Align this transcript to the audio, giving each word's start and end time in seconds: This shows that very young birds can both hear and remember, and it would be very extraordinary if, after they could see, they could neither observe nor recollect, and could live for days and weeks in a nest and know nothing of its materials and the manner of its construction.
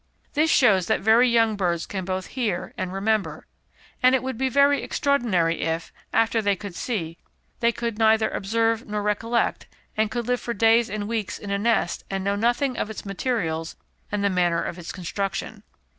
This 0.33 0.49
shows 0.49 0.87
that 0.87 0.99
very 1.01 1.29
young 1.29 1.55
birds 1.55 1.85
can 1.85 2.05
both 2.05 2.25
hear 2.33 2.73
and 2.75 2.91
remember, 2.91 3.45
and 4.01 4.15
it 4.15 4.23
would 4.23 4.35
be 4.35 4.49
very 4.49 4.81
extraordinary 4.81 5.61
if, 5.61 5.93
after 6.11 6.41
they 6.41 6.55
could 6.55 6.73
see, 6.73 7.19
they 7.59 7.71
could 7.71 7.99
neither 7.99 8.27
observe 8.27 8.87
nor 8.87 9.03
recollect, 9.03 9.67
and 9.95 10.09
could 10.09 10.25
live 10.25 10.41
for 10.41 10.55
days 10.55 10.89
and 10.89 11.07
weeks 11.07 11.37
in 11.37 11.51
a 11.51 11.59
nest 11.59 12.03
and 12.09 12.23
know 12.23 12.35
nothing 12.35 12.77
of 12.77 12.89
its 12.89 13.05
materials 13.05 13.75
and 14.11 14.23
the 14.23 14.29
manner 14.31 14.63
of 14.63 14.79
its 14.79 14.91
construction. 14.91 15.61